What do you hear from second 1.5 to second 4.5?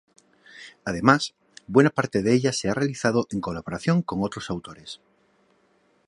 buena parte de ella se ha realizado en colaboración con otros